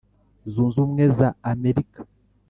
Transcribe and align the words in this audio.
Zunze 0.51 0.75
Ubumwe 0.79 1.03
za 1.17 1.29
Amerika 1.51 1.99